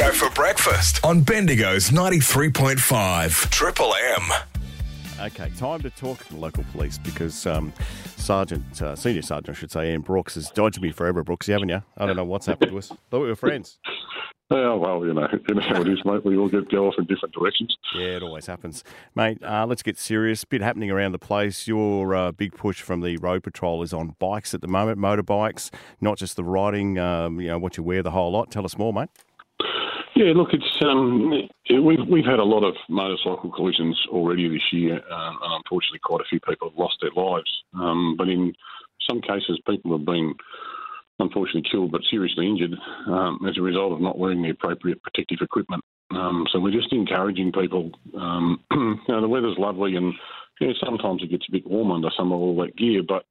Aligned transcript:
Cogho 0.00 0.12
for 0.12 0.34
breakfast 0.34 1.04
on 1.04 1.20
Bendigo's 1.20 1.90
93.5 1.90 3.50
Triple 3.50 3.94
M. 3.94 4.22
Okay, 5.20 5.50
time 5.58 5.80
to 5.82 5.90
talk 5.90 6.24
to 6.24 6.32
the 6.32 6.40
local 6.40 6.64
police 6.72 6.96
because 6.96 7.46
um, 7.46 7.70
Sergeant, 8.16 8.80
uh, 8.80 8.96
Senior 8.96 9.20
Sergeant, 9.20 9.56
I 9.56 9.60
should 9.60 9.70
say, 9.70 9.90
Ian 9.90 10.00
Brooks 10.00 10.36
has 10.36 10.50
dodged 10.50 10.80
me 10.80 10.90
forever, 10.90 11.22
Brooksy, 11.22 11.52
haven't 11.52 11.68
you? 11.68 11.82
I 11.98 12.06
don't 12.06 12.16
know 12.16 12.24
what's 12.24 12.46
happened 12.46 12.70
to 12.70 12.78
us. 12.78 12.88
Thought 13.10 13.20
we 13.20 13.28
were 13.28 13.36
friends. 13.36 13.78
Oh, 14.52 14.78
well, 14.78 15.06
you 15.06 15.12
know, 15.12 15.28
you 15.48 15.54
know 15.54 15.62
how 15.68 15.82
it 15.82 15.88
is, 15.88 16.00
mate. 16.04 16.24
We 16.24 16.36
all 16.36 16.48
get 16.48 16.70
go 16.70 16.88
off 16.88 16.94
in 16.98 17.04
different 17.04 17.34
directions. 17.34 17.76
Yeah, 17.94 18.16
it 18.16 18.22
always 18.22 18.46
happens. 18.46 18.82
Mate, 19.14 19.38
uh, 19.44 19.66
let's 19.66 19.82
get 19.82 19.98
serious. 19.98 20.44
Bit 20.44 20.62
happening 20.62 20.90
around 20.90 21.12
the 21.12 21.18
place. 21.18 21.68
Your 21.68 22.14
uh, 22.14 22.32
big 22.32 22.54
push 22.56 22.80
from 22.80 23.02
the 23.02 23.16
road 23.18 23.44
patrol 23.44 23.82
is 23.82 23.92
on 23.92 24.16
bikes 24.18 24.54
at 24.54 24.60
the 24.62 24.66
moment, 24.66 24.98
motorbikes, 24.98 25.70
not 26.00 26.16
just 26.16 26.36
the 26.36 26.42
riding, 26.42 26.98
um, 26.98 27.40
you 27.40 27.48
know, 27.48 27.58
what 27.58 27.76
you 27.76 27.82
wear, 27.82 28.02
the 28.02 28.10
whole 28.10 28.32
lot. 28.32 28.50
Tell 28.50 28.64
us 28.64 28.78
more, 28.78 28.92
mate. 28.92 29.10
Yeah, 30.20 30.34
look, 30.36 30.50
it's 30.52 30.82
um, 30.82 31.48
we've 31.70 32.06
we've 32.06 32.26
had 32.26 32.40
a 32.40 32.44
lot 32.44 32.62
of 32.62 32.74
motorcycle 32.90 33.50
collisions 33.50 33.98
already 34.10 34.50
this 34.50 34.70
year, 34.70 34.96
um, 34.96 35.38
and 35.42 35.54
unfortunately, 35.54 36.00
quite 36.04 36.20
a 36.20 36.28
few 36.28 36.38
people 36.40 36.68
have 36.68 36.78
lost 36.78 36.96
their 37.00 37.10
lives. 37.16 37.50
Um, 37.72 38.16
but 38.18 38.28
in 38.28 38.52
some 39.08 39.22
cases, 39.22 39.58
people 39.66 39.96
have 39.96 40.04
been 40.04 40.34
unfortunately 41.20 41.64
killed 41.70 41.92
but 41.92 42.02
seriously 42.10 42.46
injured 42.46 42.74
um, 43.06 43.40
as 43.48 43.56
a 43.56 43.62
result 43.62 43.94
of 43.94 44.02
not 44.02 44.18
wearing 44.18 44.42
the 44.42 44.50
appropriate 44.50 45.02
protective 45.02 45.38
equipment. 45.40 45.82
Um, 46.10 46.44
so 46.52 46.60
we're 46.60 46.70
just 46.70 46.92
encouraging 46.92 47.50
people. 47.52 47.90
Um, 48.14 48.62
you 48.72 49.00
know, 49.08 49.22
the 49.22 49.28
weather's 49.28 49.56
lovely, 49.56 49.96
and 49.96 50.12
you 50.60 50.66
know, 50.66 50.74
sometimes 50.84 51.22
it 51.22 51.30
gets 51.30 51.46
a 51.48 51.52
bit 51.52 51.66
warm 51.66 51.92
under 51.92 52.10
some 52.14 52.30
of 52.30 52.38
all 52.38 52.56
that 52.56 52.76
gear, 52.76 53.00
but 53.08 53.24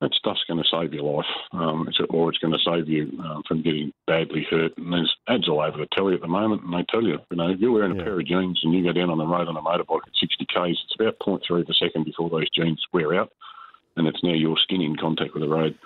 that 0.00 0.14
stuff's 0.14 0.44
going 0.48 0.62
to 0.62 0.68
save 0.70 0.94
your 0.94 1.16
life, 1.16 1.26
um, 1.52 1.86
it's, 1.86 1.98
or 2.08 2.30
it's 2.30 2.38
going 2.38 2.52
to 2.52 2.58
save 2.64 2.88
you 2.88 3.12
uh, 3.22 3.40
from 3.46 3.62
getting 3.62 3.92
badly 4.06 4.46
hurt. 4.48 4.72
And 4.78 4.92
there's 4.92 5.14
ads 5.28 5.48
all 5.48 5.60
over 5.60 5.76
the 5.76 5.88
telly 5.92 6.14
at 6.14 6.22
the 6.22 6.28
moment, 6.28 6.62
and 6.62 6.72
they 6.72 6.84
tell 6.88 7.02
you, 7.02 7.18
you 7.30 7.36
know, 7.36 7.50
if 7.50 7.60
you're 7.60 7.72
wearing 7.72 7.98
a 7.98 8.02
pair 8.02 8.18
of 8.18 8.26
jeans 8.26 8.60
and 8.62 8.72
you 8.72 8.82
go 8.82 8.92
down 8.92 9.10
on 9.10 9.18
the 9.18 9.26
road 9.26 9.48
on 9.48 9.56
a 9.56 9.62
motorbike 9.62 10.06
at 10.06 10.16
60 10.18 10.46
k's, 10.46 10.78
it's 10.84 10.94
about 10.98 11.18
0.3 11.18 11.60
of 11.60 11.68
a 11.68 11.74
second 11.74 12.04
before 12.04 12.30
those 12.30 12.48
jeans 12.50 12.82
wear 12.92 13.14
out, 13.14 13.30
and 13.96 14.06
it's 14.06 14.22
now 14.22 14.32
your 14.32 14.56
skin 14.56 14.80
in 14.80 14.96
contact 14.96 15.34
with 15.34 15.42
the 15.42 15.48
road. 15.48 15.78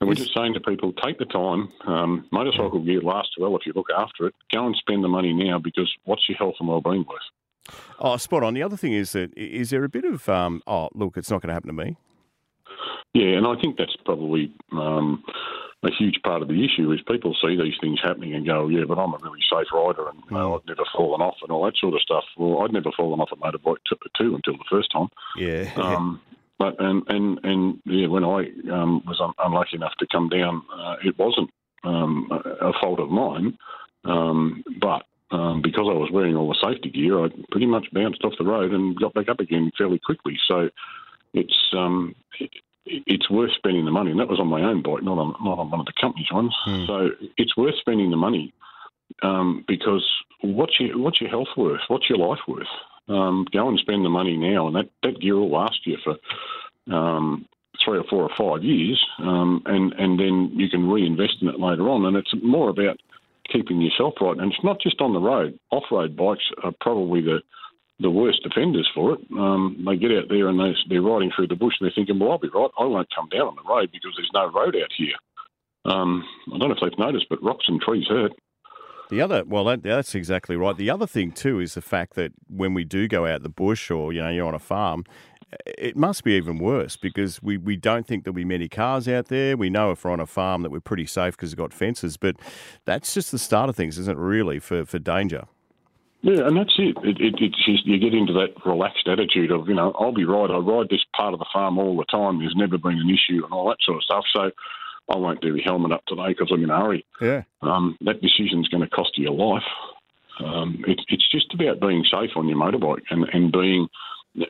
And 0.00 0.08
we're 0.08 0.14
just 0.14 0.34
saying 0.36 0.54
to 0.54 0.60
people, 0.60 0.92
take 0.92 1.18
the 1.18 1.24
time. 1.24 1.72
Um, 1.84 2.28
motorcycle 2.30 2.80
gear 2.84 3.00
lasts 3.00 3.34
well 3.36 3.56
if 3.56 3.66
you 3.66 3.72
look 3.74 3.88
after 3.96 4.28
it. 4.28 4.34
Go 4.52 4.64
and 4.64 4.76
spend 4.76 5.02
the 5.02 5.08
money 5.08 5.32
now 5.32 5.58
because 5.58 5.92
what's 6.04 6.28
your 6.28 6.38
health 6.38 6.54
and 6.60 6.68
well-being 6.68 7.04
worth? 7.08 7.76
Oh, 7.98 8.16
spot 8.16 8.44
on. 8.44 8.54
The 8.54 8.62
other 8.62 8.76
thing 8.76 8.92
is 8.92 9.10
that, 9.12 9.36
is 9.36 9.70
there 9.70 9.82
a 9.82 9.88
bit 9.88 10.04
of, 10.04 10.28
um, 10.28 10.62
oh, 10.68 10.88
look, 10.94 11.16
it's 11.16 11.30
not 11.30 11.42
going 11.42 11.48
to 11.48 11.54
happen 11.54 11.66
to 11.66 11.84
me? 11.84 11.96
Yeah, 13.14 13.36
and 13.36 13.46
I 13.46 13.54
think 13.60 13.76
that's 13.76 13.96
probably 14.04 14.52
um, 14.72 15.24
a 15.82 15.90
huge 15.90 16.20
part 16.22 16.42
of 16.42 16.48
the 16.48 16.64
issue 16.64 16.92
is 16.92 17.00
people 17.02 17.34
see 17.40 17.56
these 17.56 17.76
things 17.80 18.00
happening 18.02 18.34
and 18.34 18.46
go, 18.46 18.68
yeah, 18.68 18.84
but 18.86 18.98
I'm 18.98 19.14
a 19.14 19.18
really 19.22 19.40
safe 19.50 19.68
rider 19.72 20.08
and 20.08 20.18
you 20.30 20.36
know, 20.36 20.56
I've 20.56 20.66
never 20.66 20.84
fallen 20.94 21.20
off 21.20 21.36
and 21.42 21.50
all 21.50 21.64
that 21.64 21.76
sort 21.76 21.94
of 21.94 22.00
stuff. 22.00 22.24
Well, 22.36 22.62
I'd 22.62 22.72
never 22.72 22.90
fallen 22.96 23.20
off 23.20 23.30
a 23.32 23.36
motorbike 23.36 23.78
t- 23.88 23.96
too 24.16 24.34
until 24.34 24.54
the 24.54 24.64
first 24.70 24.90
time. 24.92 25.08
Yeah. 25.36 25.70
Um, 25.78 26.20
but 26.58 26.74
and 26.80 27.04
and 27.06 27.38
and 27.44 27.80
yeah, 27.84 28.08
when 28.08 28.24
I 28.24 28.50
um, 28.72 29.02
was 29.06 29.20
un- 29.20 29.32
unlucky 29.38 29.76
enough 29.76 29.94
to 30.00 30.08
come 30.10 30.28
down, 30.28 30.62
uh, 30.76 30.96
it 31.04 31.16
wasn't 31.16 31.50
um, 31.84 32.28
a, 32.32 32.68
a 32.70 32.72
fault 32.80 32.98
of 32.98 33.10
mine, 33.10 33.56
um, 34.04 34.64
but 34.80 35.04
um, 35.30 35.62
because 35.62 35.86
I 35.88 35.94
was 35.94 36.10
wearing 36.12 36.34
all 36.34 36.48
the 36.48 36.58
safety 36.60 36.90
gear, 36.90 37.24
I 37.24 37.28
pretty 37.52 37.66
much 37.66 37.86
bounced 37.92 38.24
off 38.24 38.32
the 38.38 38.44
road 38.44 38.72
and 38.72 38.98
got 38.98 39.14
back 39.14 39.28
up 39.28 39.38
again 39.38 39.70
fairly 39.78 40.00
quickly. 40.04 40.36
So 40.48 40.70
it's 41.32 41.56
um, 41.72 42.16
it's 43.06 43.30
worth 43.30 43.52
spending 43.56 43.84
the 43.84 43.90
money, 43.90 44.10
and 44.10 44.20
that 44.20 44.28
was 44.28 44.40
on 44.40 44.48
my 44.48 44.62
own 44.62 44.82
bike, 44.82 45.02
not 45.02 45.18
on 45.18 45.34
not 45.42 45.58
on 45.58 45.70
one 45.70 45.80
of 45.80 45.86
the 45.86 45.92
company's 46.00 46.32
ones. 46.32 46.54
So 46.86 47.10
it's 47.36 47.56
worth 47.56 47.74
spending 47.80 48.10
the 48.10 48.16
money 48.16 48.52
um, 49.22 49.64
because 49.66 50.06
what's 50.42 50.78
your 50.80 50.98
what's 50.98 51.20
your 51.20 51.30
health 51.30 51.48
worth? 51.56 51.80
What's 51.88 52.08
your 52.08 52.18
life 52.18 52.40
worth? 52.46 52.66
Um, 53.08 53.46
go 53.52 53.68
and 53.68 53.78
spend 53.78 54.04
the 54.04 54.10
money 54.10 54.36
now, 54.36 54.66
and 54.66 54.76
that, 54.76 54.90
that 55.02 55.20
gear 55.20 55.36
will 55.36 55.50
last 55.50 55.86
you 55.86 55.96
for 56.04 56.16
um, 56.94 57.46
three 57.82 57.98
or 57.98 58.04
four 58.04 58.22
or 58.22 58.30
five 58.36 58.62
years, 58.64 59.02
um, 59.20 59.62
and 59.66 59.92
and 59.94 60.18
then 60.18 60.50
you 60.54 60.68
can 60.68 60.88
reinvest 60.88 61.36
in 61.40 61.48
it 61.48 61.60
later 61.60 61.88
on. 61.88 62.04
And 62.04 62.16
it's 62.16 62.34
more 62.42 62.68
about 62.68 62.98
keeping 63.50 63.80
yourself 63.80 64.14
right. 64.20 64.36
And 64.36 64.52
it's 64.52 64.64
not 64.64 64.80
just 64.80 65.00
on 65.00 65.12
the 65.12 65.20
road. 65.20 65.58
Off-road 65.70 66.16
bikes 66.16 66.44
are 66.62 66.72
probably 66.80 67.22
the 67.22 67.40
the 68.00 68.10
worst 68.10 68.40
offenders 68.44 68.88
for 68.94 69.14
it. 69.14 69.20
Um, 69.32 69.84
they 69.86 69.96
get 69.96 70.12
out 70.12 70.28
there 70.28 70.48
and 70.48 70.58
they, 70.58 70.72
they're 70.88 71.02
riding 71.02 71.32
through 71.34 71.48
the 71.48 71.56
bush 71.56 71.74
and 71.80 71.86
they're 71.86 71.94
thinking, 71.94 72.18
well, 72.18 72.32
I'll 72.32 72.38
be 72.38 72.48
right. 72.48 72.70
I 72.78 72.84
won't 72.84 73.08
come 73.14 73.28
down 73.28 73.48
on 73.48 73.56
the 73.56 73.68
road 73.68 73.90
because 73.92 74.12
there's 74.16 74.30
no 74.32 74.46
road 74.50 74.76
out 74.76 74.92
here. 74.96 75.16
Um, 75.84 76.24
I 76.54 76.58
don't 76.58 76.68
know 76.68 76.74
if 76.74 76.80
they've 76.80 76.98
noticed, 76.98 77.26
but 77.28 77.42
rocks 77.42 77.64
and 77.68 77.80
trees 77.80 78.06
hurt. 78.08 78.32
The 79.10 79.22
other, 79.22 79.42
well, 79.44 79.64
that, 79.64 79.82
that's 79.82 80.14
exactly 80.14 80.54
right. 80.54 80.76
The 80.76 80.90
other 80.90 81.06
thing 81.06 81.32
too 81.32 81.60
is 81.60 81.74
the 81.74 81.80
fact 81.80 82.14
that 82.14 82.32
when 82.48 82.74
we 82.74 82.84
do 82.84 83.08
go 83.08 83.26
out 83.26 83.42
the 83.42 83.48
bush 83.48 83.90
or 83.90 84.12
you 84.12 84.20
know 84.20 84.28
you're 84.28 84.46
on 84.46 84.54
a 84.54 84.58
farm, 84.58 85.04
it 85.66 85.96
must 85.96 86.24
be 86.24 86.32
even 86.32 86.58
worse 86.58 86.96
because 86.96 87.42
we, 87.42 87.56
we 87.56 87.74
don't 87.74 88.06
think 88.06 88.24
there'll 88.24 88.34
be 88.34 88.44
many 88.44 88.68
cars 88.68 89.08
out 89.08 89.28
there. 89.28 89.56
We 89.56 89.70
know 89.70 89.92
if 89.92 90.04
we're 90.04 90.10
on 90.10 90.20
a 90.20 90.26
farm 90.26 90.62
that 90.62 90.70
we're 90.70 90.80
pretty 90.80 91.06
safe 91.06 91.36
because 91.36 91.52
we've 91.52 91.56
got 91.56 91.72
fences, 91.72 92.18
but 92.18 92.36
that's 92.84 93.14
just 93.14 93.32
the 93.32 93.38
start 93.38 93.70
of 93.70 93.76
things, 93.76 93.98
isn't 93.98 94.18
it? 94.18 94.20
Really 94.20 94.58
for 94.58 94.84
for 94.84 94.98
danger. 94.98 95.44
Yeah, 96.20 96.46
and 96.48 96.56
that's 96.56 96.74
it. 96.78 96.96
It, 97.04 97.20
it. 97.20 97.34
It's 97.38 97.64
just 97.64 97.86
you 97.86 97.98
get 97.98 98.12
into 98.12 98.32
that 98.34 98.54
relaxed 98.66 99.06
attitude 99.06 99.52
of, 99.52 99.68
you 99.68 99.74
know, 99.74 99.92
I'll 99.98 100.12
be 100.12 100.24
right. 100.24 100.50
I 100.50 100.58
ride 100.58 100.88
this 100.90 101.04
part 101.14 101.32
of 101.32 101.38
the 101.38 101.46
farm 101.52 101.78
all 101.78 101.96
the 101.96 102.04
time. 102.04 102.40
There's 102.40 102.56
never 102.56 102.76
been 102.76 102.98
an 102.98 103.08
issue 103.08 103.44
and 103.44 103.52
all 103.52 103.68
that 103.68 103.78
sort 103.82 103.98
of 103.98 104.02
stuff. 104.02 104.24
So 104.34 104.50
I 105.08 105.16
won't 105.16 105.40
do 105.40 105.52
the 105.52 105.62
helmet 105.62 105.92
up 105.92 106.04
today 106.06 106.28
because 106.28 106.50
I'm 106.52 106.64
in 106.64 106.70
a 106.70 106.78
hurry. 106.78 107.06
Yeah. 107.20 107.42
Um, 107.62 107.96
that 108.00 108.20
decision's 108.20 108.68
going 108.68 108.82
to 108.82 108.90
cost 108.90 109.16
you 109.16 109.24
your 109.24 109.34
life. 109.34 109.62
Um, 110.44 110.84
it, 110.88 111.00
it's 111.08 111.30
just 111.30 111.54
about 111.54 111.80
being 111.80 112.04
safe 112.04 112.30
on 112.36 112.48
your 112.48 112.58
motorbike 112.58 113.04
and, 113.10 113.24
and 113.32 113.52
being, 113.52 113.88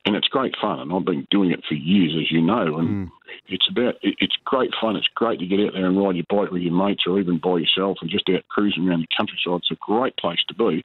and 0.04 0.16
it's 0.16 0.28
great 0.28 0.54
fun. 0.60 0.80
And 0.80 0.92
I've 0.92 1.04
been 1.04 1.26
doing 1.30 1.50
it 1.50 1.64
for 1.68 1.74
years, 1.74 2.14
as 2.18 2.32
you 2.32 2.40
know. 2.40 2.78
And 2.78 3.10
it's 3.46 3.68
about, 3.70 3.96
it, 4.02 4.16
it's 4.20 4.36
great 4.44 4.70
fun. 4.80 4.96
It's 4.96 5.08
great 5.14 5.38
to 5.40 5.46
get 5.46 5.60
out 5.60 5.74
there 5.74 5.86
and 5.86 6.02
ride 6.02 6.16
your 6.16 6.26
bike 6.30 6.50
with 6.50 6.62
your 6.62 6.72
mates 6.72 7.04
or 7.06 7.20
even 7.20 7.38
by 7.38 7.58
yourself 7.58 7.98
and 8.00 8.10
just 8.10 8.28
out 8.30 8.48
cruising 8.48 8.88
around 8.88 9.00
the 9.00 9.16
countryside. 9.16 9.60
It's 9.60 9.70
a 9.70 9.76
great 9.80 10.16
place 10.16 10.40
to 10.48 10.54
be. 10.54 10.82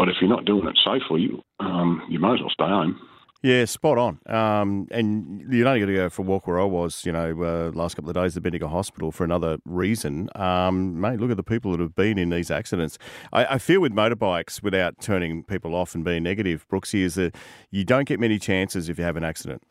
But 0.00 0.08
if 0.08 0.16
you're 0.18 0.30
not 0.30 0.46
doing 0.46 0.66
it 0.66 0.78
safely, 0.82 1.28
um, 1.58 2.02
you 2.08 2.18
might 2.18 2.36
as 2.36 2.40
well 2.40 2.48
stay 2.48 2.64
home. 2.64 2.98
Yeah, 3.42 3.66
spot 3.66 3.98
on. 3.98 4.18
Um, 4.34 4.88
and 4.90 5.44
you 5.52 5.68
only 5.68 5.80
got 5.80 5.86
to 5.86 5.94
go 5.94 6.08
for 6.08 6.22
a 6.22 6.24
walk 6.24 6.46
where 6.46 6.58
I 6.58 6.64
was, 6.64 7.04
you 7.04 7.12
know, 7.12 7.42
uh, 7.42 7.70
last 7.74 7.96
couple 7.96 8.08
of 8.08 8.14
days 8.14 8.34
at 8.34 8.42
Bendigo 8.42 8.66
Hospital 8.66 9.12
for 9.12 9.24
another 9.24 9.58
reason. 9.66 10.30
Um, 10.36 10.98
mate, 10.98 11.20
look 11.20 11.30
at 11.30 11.36
the 11.36 11.42
people 11.42 11.72
that 11.72 11.80
have 11.80 11.94
been 11.94 12.16
in 12.16 12.30
these 12.30 12.50
accidents. 12.50 12.96
I, 13.30 13.44
I 13.44 13.58
feel 13.58 13.82
with 13.82 13.92
motorbikes, 13.92 14.62
without 14.62 14.98
turning 15.02 15.44
people 15.44 15.74
off 15.74 15.94
and 15.94 16.02
being 16.02 16.22
negative, 16.22 16.66
Brooksy, 16.72 17.00
is 17.00 17.16
that 17.16 17.36
you 17.70 17.84
don't 17.84 18.08
get 18.08 18.18
many 18.18 18.38
chances 18.38 18.88
if 18.88 18.96
you 18.96 19.04
have 19.04 19.18
an 19.18 19.24
accident. 19.24 19.62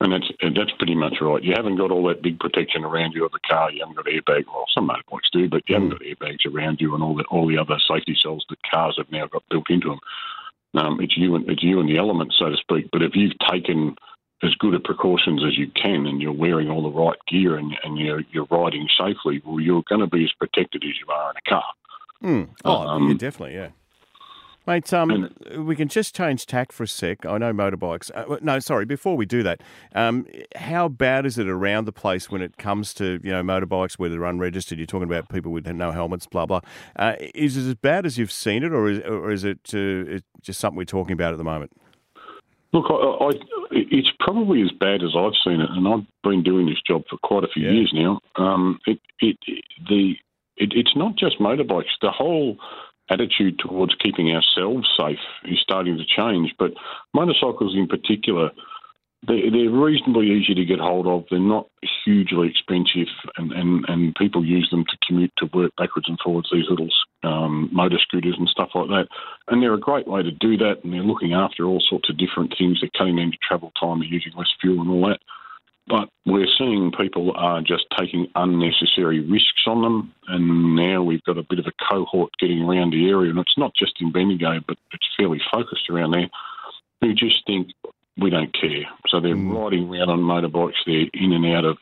And 0.00 0.12
that's 0.12 0.30
and 0.40 0.56
that's 0.56 0.72
pretty 0.72 0.94
much 0.94 1.14
right. 1.20 1.42
You 1.42 1.54
haven't 1.56 1.76
got 1.76 1.90
all 1.90 2.06
that 2.08 2.22
big 2.22 2.38
protection 2.40 2.84
around 2.84 3.12
you 3.12 3.24
of 3.24 3.32
the 3.32 3.38
car. 3.48 3.70
You 3.70 3.80
haven't 3.80 3.96
got 3.96 4.06
airbag. 4.06 4.44
Well, 4.46 4.66
some 4.74 4.88
motorbikes 4.88 5.30
do, 5.32 5.48
but 5.48 5.62
you 5.68 5.76
haven't 5.76 5.90
got 5.90 6.00
airbags 6.00 6.44
around 6.46 6.80
you 6.80 6.94
and 6.94 7.02
all 7.02 7.14
the 7.14 7.24
all 7.24 7.46
the 7.46 7.58
other 7.58 7.78
safety 7.88 8.16
cells 8.20 8.44
that 8.50 8.58
cars 8.70 8.96
have 8.98 9.10
now 9.10 9.26
got 9.26 9.44
built 9.50 9.70
into 9.70 9.88
them. 9.88 10.00
Um, 10.74 11.00
it's 11.00 11.16
you 11.16 11.36
and 11.36 11.48
it's 11.48 11.62
you 11.62 11.80
and 11.80 11.88
the 11.88 11.98
elements, 11.98 12.36
so 12.38 12.50
to 12.50 12.56
speak. 12.56 12.90
But 12.92 13.02
if 13.02 13.14
you've 13.14 13.38
taken 13.50 13.94
as 14.42 14.54
good 14.56 14.74
a 14.74 14.80
precautions 14.80 15.42
as 15.44 15.56
you 15.56 15.68
can, 15.68 16.06
and 16.06 16.20
you're 16.20 16.32
wearing 16.32 16.68
all 16.68 16.82
the 16.82 16.90
right 16.90 17.16
gear, 17.28 17.56
and, 17.56 17.74
and 17.84 17.96
you're 17.96 18.22
you're 18.32 18.48
riding 18.50 18.88
safely, 18.98 19.40
well, 19.44 19.60
you're 19.60 19.84
going 19.88 20.00
to 20.00 20.08
be 20.08 20.24
as 20.24 20.32
protected 20.32 20.82
as 20.84 20.98
you 21.00 21.12
are 21.12 21.30
in 21.30 21.36
a 21.36 21.48
car. 21.48 21.64
Mm. 22.22 22.48
Oh, 22.64 22.88
Um, 22.88 23.08
yeah, 23.08 23.14
definitely, 23.14 23.54
yeah. 23.54 23.68
Mate, 24.66 24.92
um, 24.94 25.34
we 25.58 25.76
can 25.76 25.88
just 25.88 26.16
change 26.16 26.46
tack 26.46 26.72
for 26.72 26.84
a 26.84 26.88
sec. 26.88 27.26
I 27.26 27.36
know 27.36 27.52
motorbikes. 27.52 28.10
Uh, 28.14 28.38
no, 28.40 28.58
sorry. 28.60 28.86
Before 28.86 29.14
we 29.14 29.26
do 29.26 29.42
that, 29.42 29.62
um, 29.94 30.26
how 30.56 30.88
bad 30.88 31.26
is 31.26 31.36
it 31.36 31.46
around 31.48 31.84
the 31.84 31.92
place 31.92 32.30
when 32.30 32.40
it 32.40 32.56
comes 32.56 32.94
to 32.94 33.20
you 33.22 33.30
know 33.30 33.42
motorbikes 33.42 33.94
where 33.98 34.08
they're 34.08 34.24
unregistered? 34.24 34.78
You're 34.78 34.86
talking 34.86 35.08
about 35.08 35.28
people 35.28 35.52
with 35.52 35.66
no 35.66 35.92
helmets, 35.92 36.26
blah 36.26 36.46
blah. 36.46 36.60
Uh, 36.96 37.16
is 37.34 37.58
it 37.58 37.68
as 37.68 37.74
bad 37.74 38.06
as 38.06 38.16
you've 38.16 38.32
seen 38.32 38.62
it, 38.64 38.72
or 38.72 38.88
is, 38.88 39.00
or 39.00 39.30
is 39.30 39.44
it 39.44 39.58
uh, 39.74 40.20
just 40.40 40.60
something 40.60 40.78
we're 40.78 40.84
talking 40.84 41.12
about 41.12 41.32
at 41.32 41.38
the 41.38 41.44
moment? 41.44 41.70
Look, 42.72 42.86
I, 42.88 42.94
I, 42.94 43.30
it's 43.70 44.08
probably 44.18 44.62
as 44.62 44.72
bad 44.80 45.02
as 45.02 45.10
I've 45.16 45.36
seen 45.44 45.60
it, 45.60 45.68
and 45.70 45.86
I've 45.86 46.06
been 46.22 46.42
doing 46.42 46.66
this 46.66 46.80
job 46.86 47.02
for 47.08 47.18
quite 47.22 47.44
a 47.44 47.48
few 47.48 47.64
Yeah. 47.64 47.72
years 47.72 47.92
now. 47.94 48.18
Um, 48.36 48.78
it, 48.86 48.98
it, 49.20 49.36
the, 49.88 50.14
it, 50.56 50.72
it's 50.74 50.96
not 50.96 51.16
just 51.16 51.38
motorbikes. 51.38 51.94
The 52.00 52.10
whole 52.10 52.56
attitude 53.10 53.58
towards 53.58 53.94
keeping 53.96 54.30
ourselves 54.30 54.88
safe 54.98 55.18
is 55.44 55.60
starting 55.60 55.96
to 55.96 56.04
change. 56.04 56.54
But 56.58 56.72
motorcycles, 57.12 57.74
in 57.76 57.86
particular, 57.86 58.50
they, 59.26 59.48
they're 59.50 59.70
reasonably 59.70 60.30
easy 60.30 60.54
to 60.54 60.64
get 60.64 60.78
hold 60.78 61.06
of. 61.06 61.24
They're 61.30 61.38
not 61.38 61.68
hugely 62.04 62.48
expensive, 62.48 63.08
and, 63.36 63.52
and, 63.52 63.84
and 63.88 64.14
people 64.16 64.44
use 64.44 64.68
them 64.70 64.84
to 64.84 64.98
commute 65.06 65.32
to 65.38 65.48
work 65.52 65.72
backwards 65.76 66.08
and 66.08 66.18
forwards. 66.22 66.48
These 66.52 66.68
little 66.68 66.88
um, 67.22 67.70
motor 67.72 67.98
scooters 67.98 68.36
and 68.38 68.48
stuff 68.48 68.70
like 68.74 68.88
that, 68.88 69.06
and 69.48 69.62
they're 69.62 69.74
a 69.74 69.80
great 69.80 70.06
way 70.06 70.22
to 70.22 70.30
do 70.30 70.56
that. 70.58 70.84
And 70.84 70.92
they're 70.92 71.02
looking 71.02 71.32
after 71.32 71.64
all 71.64 71.82
sorts 71.88 72.10
of 72.10 72.18
different 72.18 72.54
things. 72.58 72.78
They're 72.80 72.90
cutting 72.96 73.16
down 73.16 73.32
travel 73.46 73.72
time, 73.80 74.00
they're 74.00 74.08
using 74.08 74.32
less 74.36 74.52
fuel 74.60 74.80
and 74.80 74.90
all 74.90 75.08
that. 75.08 75.20
But 75.86 76.08
we're 76.24 76.48
seeing 76.58 76.92
people 76.92 77.32
are 77.36 77.60
just 77.60 77.84
taking 77.98 78.28
unnecessary 78.34 79.20
risks 79.20 79.64
on 79.66 79.82
them, 79.82 80.14
and 80.28 80.76
now 80.76 81.02
we've 81.02 81.22
got 81.24 81.38
a 81.38 81.42
bit 81.42 81.58
of 81.58 81.66
a 81.66 81.84
cohort 81.90 82.32
getting 82.38 82.62
around 82.62 82.92
the 82.92 83.08
area, 83.08 83.30
and 83.30 83.38
it's 83.38 83.58
not 83.58 83.74
just 83.74 84.00
in 84.00 84.10
Bendigo, 84.10 84.60
but 84.66 84.78
it's 84.92 85.08
fairly 85.16 85.40
focused 85.52 85.90
around 85.90 86.12
there, 86.12 86.30
who 87.00 87.12
just 87.12 87.46
think 87.46 87.68
we 88.16 88.30
don't 88.30 88.52
care. 88.52 88.84
So 89.08 89.20
they're 89.20 89.34
mm. 89.34 89.54
riding 89.54 89.88
around 89.88 90.10
on 90.10 90.20
motorbikes, 90.20 90.84
they're 90.86 91.08
in 91.12 91.32
and 91.32 91.46
out 91.46 91.64
of 91.64 91.76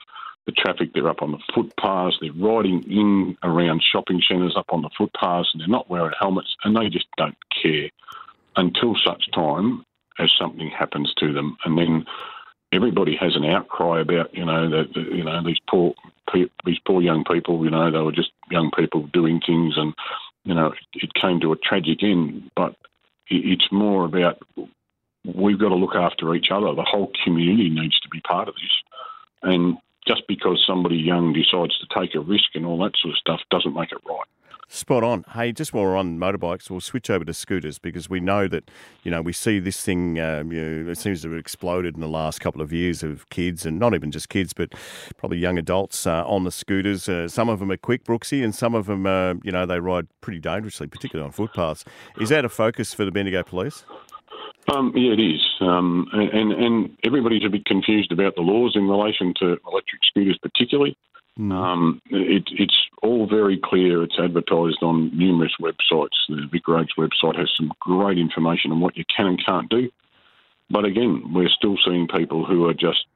the 0.46 0.52
traffic, 0.52 0.92
they're 0.92 1.08
up 1.08 1.22
on 1.22 1.30
the 1.30 1.38
footpaths, 1.54 2.16
they're 2.20 2.32
riding 2.32 2.82
in 2.90 3.36
around 3.44 3.82
shopping 3.82 4.20
centres 4.26 4.56
up 4.56 4.66
on 4.70 4.82
the 4.82 4.90
footpaths, 4.98 5.50
and 5.52 5.60
they're 5.60 5.68
not 5.68 5.88
wearing 5.88 6.12
helmets, 6.18 6.56
and 6.64 6.76
they 6.76 6.88
just 6.88 7.06
don't 7.16 7.36
care 7.62 7.88
until 8.56 8.96
such 8.96 9.30
time 9.32 9.84
as 10.18 10.32
something 10.36 10.68
happens 10.68 11.14
to 11.18 11.32
them, 11.32 11.56
and 11.64 11.78
then 11.78 12.04
everybody 12.72 13.16
has 13.16 13.36
an 13.36 13.44
outcry 13.44 14.00
about 14.00 14.34
you 14.34 14.44
know 14.44 14.68
that 14.70 14.96
you 14.96 15.24
know 15.24 15.42
these 15.44 15.60
poor 15.68 15.94
these 16.64 16.78
poor 16.86 17.02
young 17.02 17.24
people. 17.24 17.62
You 17.64 17.70
know 17.70 17.90
they 17.90 17.98
were 17.98 18.12
just 18.12 18.32
young 18.50 18.70
people 18.76 19.08
doing 19.12 19.40
things, 19.46 19.74
and 19.76 19.94
you 20.44 20.54
know 20.54 20.72
it 20.94 21.14
came 21.14 21.40
to 21.40 21.52
a 21.52 21.56
tragic 21.56 22.02
end. 22.02 22.50
But 22.56 22.74
it's 23.28 23.70
more 23.70 24.04
about 24.04 24.42
we've 25.24 25.58
got 25.58 25.68
to 25.68 25.74
look 25.74 25.94
after 25.94 26.34
each 26.34 26.50
other. 26.50 26.74
The 26.74 26.82
whole 26.82 27.12
community 27.24 27.70
needs 27.70 28.00
to 28.00 28.08
be 28.08 28.20
part 28.20 28.48
of 28.48 28.54
this, 28.54 28.72
and 29.42 29.76
just 30.06 30.26
because 30.26 30.64
somebody 30.66 30.96
young 30.96 31.32
decides 31.32 31.78
to 31.78 31.86
take 31.96 32.14
a 32.14 32.20
risk 32.20 32.54
and 32.54 32.66
all 32.66 32.78
that 32.78 32.96
sort 33.00 33.12
of 33.12 33.18
stuff 33.18 33.40
doesn't 33.50 33.74
make 33.74 33.92
it 33.92 33.98
right. 34.04 34.26
Spot 34.74 35.04
on. 35.04 35.22
Hey, 35.34 35.52
just 35.52 35.74
while 35.74 35.84
we're 35.84 35.98
on 35.98 36.18
motorbikes, 36.18 36.70
we'll 36.70 36.80
switch 36.80 37.10
over 37.10 37.26
to 37.26 37.34
scooters 37.34 37.78
because 37.78 38.08
we 38.08 38.20
know 38.20 38.48
that, 38.48 38.70
you 39.02 39.10
know, 39.10 39.20
we 39.20 39.34
see 39.34 39.58
this 39.58 39.82
thing, 39.82 40.18
um, 40.18 40.50
you 40.50 40.64
know, 40.64 40.90
it 40.90 40.96
seems 40.96 41.20
to 41.20 41.30
have 41.30 41.38
exploded 41.38 41.94
in 41.94 42.00
the 42.00 42.08
last 42.08 42.40
couple 42.40 42.62
of 42.62 42.72
years 42.72 43.02
of 43.02 43.28
kids 43.28 43.66
and 43.66 43.78
not 43.78 43.92
even 43.92 44.10
just 44.10 44.30
kids, 44.30 44.54
but 44.54 44.72
probably 45.18 45.36
young 45.36 45.58
adults 45.58 46.06
uh, 46.06 46.24
on 46.26 46.44
the 46.44 46.50
scooters. 46.50 47.06
Uh, 47.06 47.28
some 47.28 47.50
of 47.50 47.58
them 47.58 47.70
are 47.70 47.76
quick, 47.76 48.04
Brooksy, 48.04 48.42
and 48.42 48.54
some 48.54 48.74
of 48.74 48.86
them, 48.86 49.04
uh, 49.04 49.34
you 49.42 49.52
know, 49.52 49.66
they 49.66 49.78
ride 49.78 50.06
pretty 50.22 50.38
dangerously, 50.38 50.86
particularly 50.86 51.26
on 51.26 51.32
footpaths. 51.32 51.84
Is 52.18 52.30
that 52.30 52.46
a 52.46 52.48
focus 52.48 52.94
for 52.94 53.04
the 53.04 53.12
Bendigo 53.12 53.42
Police? 53.42 53.84
Um, 54.72 54.94
yeah, 54.96 55.12
it 55.12 55.20
is, 55.20 55.42
um, 55.60 56.08
and 56.12 56.52
and 56.52 56.96
everybody's 57.04 57.44
a 57.44 57.50
bit 57.50 57.66
confused 57.66 58.10
about 58.10 58.36
the 58.36 58.42
laws 58.42 58.72
in 58.74 58.88
relation 58.88 59.34
to 59.40 59.58
electric 59.70 60.00
scooters, 60.08 60.38
particularly. 60.40 60.96
Mm. 61.38 61.52
Um, 61.52 62.02
it, 62.10 62.44
it's 62.52 62.76
all 63.02 63.26
very 63.26 63.58
clear. 63.62 64.02
It's 64.02 64.18
advertised 64.18 64.82
on 64.82 65.16
numerous 65.16 65.52
websites. 65.60 66.16
The 66.28 66.46
Vic 66.50 66.68
Roads 66.68 66.92
website 66.98 67.38
has 67.38 67.50
some 67.56 67.72
great 67.80 68.18
information 68.18 68.70
on 68.70 68.80
what 68.80 68.96
you 68.96 69.04
can 69.14 69.26
and 69.26 69.44
can't 69.44 69.70
do. 69.70 69.90
But 70.70 70.84
again, 70.84 71.32
we're 71.34 71.48
still 71.48 71.76
seeing 71.84 72.06
people 72.06 72.44
who 72.44 72.66
are 72.66 72.74
just, 72.74 73.06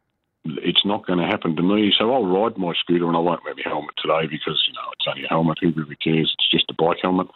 it's 0.44 0.84
not 0.84 1.06
going 1.06 1.18
to 1.18 1.26
happen 1.26 1.56
to 1.56 1.62
me. 1.62 1.92
So 1.98 2.12
I'll 2.12 2.26
ride 2.26 2.56
my 2.56 2.72
scooter 2.80 3.06
and 3.06 3.16
I 3.16 3.20
won't 3.20 3.44
wear 3.44 3.54
my 3.54 3.62
helmet 3.64 3.94
today 3.98 4.26
because, 4.30 4.62
you 4.66 4.74
know, 4.74 4.90
it's 4.92 5.06
only 5.08 5.24
a 5.24 5.28
helmet. 5.28 5.58
Who 5.60 5.72
really 5.72 5.96
cares? 5.96 6.34
It's 6.38 6.50
just 6.50 6.70
a 6.70 6.74
bike 6.74 6.98
helmet. 7.02 7.28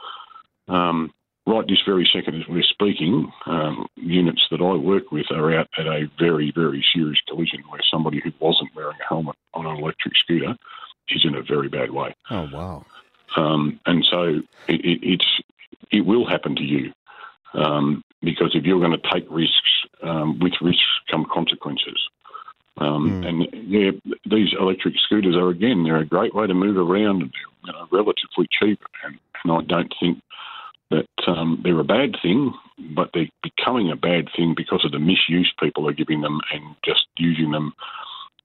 Um, 0.69 1.13
right 1.47 1.67
this 1.67 1.83
very 1.85 2.09
second 2.13 2.37
as 2.37 2.49
we're 2.49 2.63
speaking, 2.63 3.33
um, 3.47 3.87
units 3.97 4.47
that 4.51 4.61
I 4.61 4.75
work 4.77 5.11
with 5.11 5.27
are 5.31 5.59
out 5.59 5.69
at 5.79 5.87
a 5.87 6.11
very, 6.19 6.53
very 6.55 6.85
serious 6.95 7.21
collision 7.29 7.63
where 7.69 7.81
somebody 7.91 8.21
who 8.23 8.31
wasn't 8.41 8.71
wearing 8.75 8.99
a 9.01 9.09
helmet 9.09 9.37
electric 10.01 10.17
scooter 10.17 10.57
is 11.09 11.25
in 11.25 11.35
a 11.35 11.43
very 11.43 11.69
bad 11.69 11.91
way. 11.91 12.15
Oh, 12.31 12.49
wow. 12.53 12.85
Um, 13.37 13.81
and 13.87 14.05
so 14.11 14.41
it, 14.69 14.85
it, 14.85 15.01
it's, 15.03 15.41
it 15.91 16.03
will 16.03 16.27
happen 16.27 16.57
to 16.57 16.63
you 16.63 16.93
um, 17.55 18.03
because 18.23 18.53
if 18.55 18.65
you're 18.65 18.81
going 18.81 18.99
to 18.99 19.11
take 19.13 19.27
risks, 19.31 19.71
um, 20.03 20.39
with 20.39 20.53
risks 20.61 20.83
come 21.11 21.27
consequences. 21.33 22.09
Um, 22.79 23.23
mm. 23.23 23.29
And 23.29 23.71
yeah, 23.71 23.91
these 24.25 24.55
electric 24.59 24.95
scooters 25.05 25.37
are 25.37 25.51
again 25.51 25.85
they're 25.85 25.99
a 25.99 26.07
great 26.07 26.35
way 26.35 26.47
to 26.47 26.55
move 26.55 26.77
around 26.77 27.23
and 27.23 27.33
they're 27.65 27.75
you 27.75 27.79
know, 27.79 27.89
relatively 27.93 28.49
cheap. 28.51 28.81
And, 29.05 29.19
and 29.45 29.53
I 29.53 29.61
don't 29.63 29.93
think 30.01 30.23
that 30.91 31.09
um, 31.27 31.61
they're 31.63 31.79
a 31.79 31.85
bad 31.85 32.17
thing, 32.23 32.55
but 32.97 33.11
they're 33.13 33.29
becoming 33.43 33.91
a 33.91 33.97
bad 33.97 34.29
thing 34.35 34.55
because 34.57 34.85
of 34.85 34.93
the 34.93 34.99
misuse 34.99 35.53
people 35.61 35.87
are 35.89 35.93
giving 35.93 36.23
them 36.23 36.41
and 36.53 36.75
just 36.85 37.07
using 37.19 37.51
them 37.51 37.75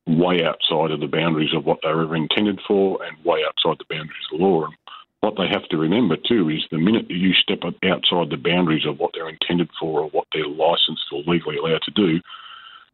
way 0.07 0.43
outside 0.43 0.91
of 0.91 0.99
the 0.99 1.07
boundaries 1.07 1.53
of 1.53 1.65
what 1.65 1.79
they 1.81 1.89
were 1.89 2.03
ever 2.03 2.15
intended 2.15 2.59
for 2.67 3.03
and 3.03 3.25
way 3.25 3.41
outside 3.47 3.77
the 3.79 3.95
boundaries 3.95 4.25
of 4.31 4.39
the 4.39 4.45
law. 4.45 4.65
And 4.65 4.73
what 5.21 5.35
they 5.37 5.47
have 5.47 5.67
to 5.69 5.77
remember 5.77 6.15
too 6.15 6.49
is 6.49 6.63
the 6.69 6.77
minute 6.77 7.09
you 7.09 7.33
step 7.33 7.59
outside 7.63 8.29
the 8.29 8.37
boundaries 8.37 8.85
of 8.85 8.99
what 8.99 9.11
they're 9.13 9.29
intended 9.29 9.69
for 9.79 10.01
or 10.01 10.09
what 10.09 10.27
they're 10.33 10.47
licensed 10.47 11.05
or 11.11 11.23
legally 11.25 11.57
allowed 11.57 11.81
to 11.83 11.91
do, 11.91 12.21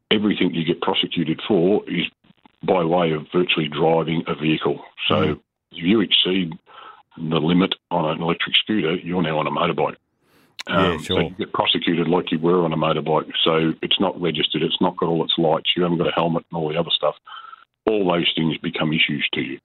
everything 0.09 0.53
you 0.53 0.63
get 0.63 0.81
prosecuted 0.81 1.41
for 1.47 1.83
is 1.89 2.05
by 2.63 2.83
way 2.83 3.11
of 3.11 3.27
virtually 3.33 3.67
driving 3.67 4.23
a 4.27 4.35
vehicle. 4.35 4.79
So 5.07 5.15
mm. 5.15 5.31
if 5.33 5.37
you 5.71 6.01
exceed 6.01 6.53
the 7.17 7.39
limit 7.39 7.75
on 7.89 8.05
an 8.05 8.21
electric 8.21 8.55
scooter, 8.55 8.95
you're 8.95 9.21
now 9.21 9.39
on 9.39 9.47
a 9.47 9.51
motorbike. 9.51 9.97
Um, 10.67 10.93
yeah, 10.93 10.97
sure. 10.99 11.21
You 11.23 11.35
get 11.37 11.53
prosecuted 11.53 12.07
like 12.07 12.31
you 12.31 12.39
were 12.39 12.63
on 12.63 12.73
a 12.73 12.77
motorbike. 12.77 13.31
So 13.43 13.73
it's 13.81 13.99
not 13.99 14.19
registered, 14.21 14.61
it's 14.61 14.81
not 14.81 14.97
got 14.97 15.09
all 15.09 15.23
its 15.23 15.37
lights, 15.37 15.71
you 15.75 15.83
haven't 15.83 15.97
got 15.97 16.07
a 16.07 16.15
helmet 16.15 16.45
and 16.51 16.57
all 16.57 16.69
the 16.69 16.79
other 16.79 16.91
stuff. 16.91 17.15
All 17.87 18.11
those 18.11 18.31
things 18.35 18.57
become 18.57 18.93
issues 18.93 19.27
to 19.33 19.41
you. 19.41 19.59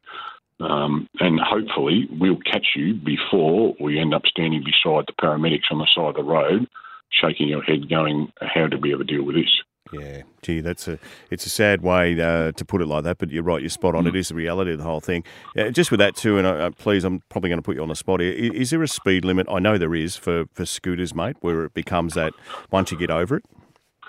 Um, 0.59 1.07
and 1.21 1.39
hopefully 1.39 2.09
we'll 2.11 2.39
catch 2.39 2.69
you 2.75 2.95
before 2.95 3.75
we 3.79 3.99
end 3.99 4.15
up 4.15 4.23
standing 4.27 4.65
beside 4.65 5.05
the 5.07 5.13
paramedics 5.21 5.71
on 5.71 5.79
the 5.79 5.87
side 5.95 6.09
of 6.09 6.15
the 6.17 6.25
road, 6.25 6.67
shaking 7.11 7.49
your 7.49 7.63
head, 7.63 7.91
going, 7.91 8.33
"How 8.41 8.67
did 8.67 8.83
we 8.83 8.95
ever 8.95 9.05
deal 9.05 9.23
with 9.23 9.37
this?" 9.37 9.63
Yeah, 9.93 10.23
gee, 10.43 10.61
that's 10.61 10.89
a 10.89 10.99
it's 11.31 11.47
a 11.47 11.49
sad 11.49 11.83
way 11.83 12.21
uh, 12.21 12.53
to 12.53 12.65
put 12.65 12.83
it 12.83 12.87
like 12.87 13.05
that, 13.05 13.19
but 13.19 13.31
you're 13.31 13.43
right, 13.43 13.61
you're 13.61 13.71
spot 13.71 13.95
on. 13.95 14.05
Mm. 14.05 14.09
It 14.09 14.17
is 14.17 14.29
the 14.29 14.35
reality 14.35 14.73
of 14.73 14.79
the 14.79 14.85
whole 14.85 15.01
thing. 15.01 15.25
Uh, 15.57 15.71
just 15.71 15.91
with 15.91 16.01
that 16.01 16.17
too, 16.17 16.39
and 16.39 16.47
uh, 16.47 16.71
please, 16.71 17.05
I'm 17.05 17.23
probably 17.29 17.51
going 17.51 17.59
to 17.59 17.63
put 17.63 17.77
you 17.77 17.83
on 17.83 17.89
the 17.89 17.97
spot 17.97 18.21
here. 18.21 18.33
Is, 18.33 18.51
is, 18.53 18.71
there 18.71 18.83
a 18.83 18.89
speed 18.89 19.25
limit? 19.25 19.47
I 19.51 19.59
know 19.59 19.79
there 19.79 19.95
is 19.95 20.17
for, 20.17 20.47
for 20.53 20.67
scooters, 20.67 21.15
mate, 21.15 21.37
where 21.41 21.65
it 21.65 21.75
becomes 21.75 22.15
that 22.15 22.33
once 22.71 22.91
you 22.91 22.99
get 22.99 23.11
over 23.11 23.37
it. 23.37 23.45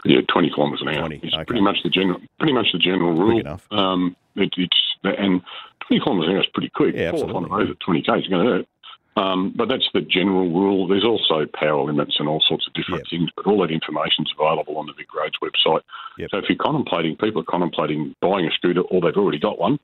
Yeah, 0.06 0.22
twenty 0.32 0.50
kilometres 0.54 0.82
an 0.82 0.90
hour. 0.90 1.08
20, 1.08 1.20
it's 1.24 1.34
okay. 1.34 1.46
pretty 1.46 1.62
much 1.62 1.78
the 1.84 1.90
general, 1.90 2.20
pretty 2.40 2.54
much 2.54 2.68
the 2.72 2.80
general 2.80 3.14
rule. 3.14 3.34
Quick 3.34 3.46
enough. 3.46 3.68
Um, 3.72 4.16
it, 4.36 4.54
it's 4.58 4.78
and 5.04 5.42
twenty 5.86 6.04
kilometres 6.04 6.30
an 6.30 6.36
hour 6.36 6.42
is 6.42 6.50
pretty 6.54 6.70
quick. 6.70 6.96
Yeah, 6.96 7.10
absolutely. 7.10 7.36
on 7.36 7.44
the 7.44 7.50
road 7.50 7.70
at 7.72 7.80
twenty 7.80 8.02
k's, 8.02 8.28
going 8.28 8.46
to 8.46 8.52
hurt. 8.52 8.68
Um, 9.18 9.52
but 9.56 9.68
that's 9.68 9.90
the 9.96 10.02
general 10.02 10.48
rule. 10.48 10.88
There's 10.88 11.04
also 11.04 11.48
power 11.52 11.84
limits 11.84 12.18
and 12.20 12.30
all 12.30 12.44
sorts 12.48 12.68
of 12.68 12.74
different 12.74 13.04
yep. 13.06 13.20
things, 13.20 13.30
but 13.36 13.48
all 13.48 13.60
that 13.62 13.72
information 13.72 14.26
is 14.26 14.34
available 14.38 14.78
on 14.78 14.86
the 14.86 14.94
Vic 14.94 15.08
Roads 15.12 15.38
website. 15.42 15.82
Yep. 16.20 16.30
So 16.30 16.38
if 16.38 16.46
you're 16.48 16.58
contemplating, 16.60 17.18
people 17.18 17.42
are 17.42 17.46
contemplating 17.46 18.16
buying 18.22 18.46
a 18.46 18.52
scooter 18.52 18.82
or 18.82 19.02
they've 19.02 19.18
already 19.18 19.40
got 19.40 19.58
one, 19.58 19.80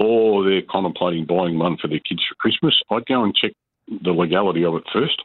or 0.00 0.42
they're 0.42 0.66
contemplating 0.68 1.26
buying 1.26 1.60
one 1.60 1.76
for 1.76 1.86
their 1.86 2.00
kids 2.00 2.22
for 2.28 2.34
Christmas, 2.34 2.74
I'd 2.90 3.06
go 3.06 3.22
and 3.22 3.32
check 3.36 3.52
the 4.02 4.10
legality 4.10 4.64
of 4.64 4.74
it 4.74 4.84
first. 4.92 5.22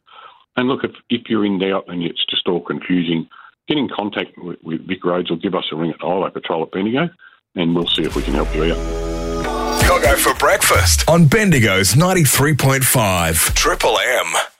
And 0.56 0.68
look, 0.68 0.84
if, 0.84 0.92
if 1.10 1.22
you're 1.28 1.44
in 1.44 1.58
doubt 1.58 1.86
and 1.88 2.04
it's 2.04 2.24
just 2.30 2.46
all 2.46 2.60
confusing, 2.60 3.28
get 3.66 3.76
in 3.76 3.88
contact 3.88 4.38
with, 4.38 4.62
with 4.62 4.86
Vic 4.86 5.04
Roads 5.04 5.32
or 5.32 5.36
give 5.36 5.56
us 5.56 5.64
a 5.72 5.76
ring 5.76 5.90
at 5.90 6.00
Highway 6.00 6.30
Patrol 6.30 6.62
at 6.62 6.70
Bendigo 6.70 7.08
and 7.56 7.74
we'll 7.74 7.88
see 7.88 8.02
if 8.02 8.14
we 8.14 8.22
can 8.22 8.34
help 8.34 8.54
you 8.54 8.72
out. 8.72 9.17
Cogho 9.98 10.16
for 10.16 10.34
breakfast 10.34 11.04
on 11.08 11.26
Bendigo's 11.26 11.94
93.5 11.94 13.54
Triple 13.54 13.98
M. 13.98 14.57